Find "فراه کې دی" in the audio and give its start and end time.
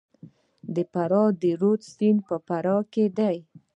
2.47-3.37